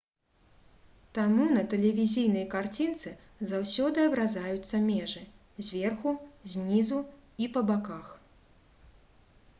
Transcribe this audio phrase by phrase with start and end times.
[1.17, 3.13] таму на тэлевізійнай карцінцы
[3.51, 5.23] заўсёды абразаюцца межы
[5.69, 6.17] зверху
[6.55, 6.99] знізу
[7.45, 8.07] і па баках